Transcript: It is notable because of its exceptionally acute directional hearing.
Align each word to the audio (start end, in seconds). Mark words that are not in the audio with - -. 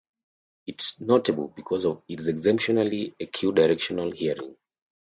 It 0.65 0.81
is 0.81 0.99
notable 0.99 1.49
because 1.49 1.85
of 1.85 2.01
its 2.07 2.25
exceptionally 2.25 3.13
acute 3.19 3.53
directional 3.53 4.09
hearing. 4.09 4.57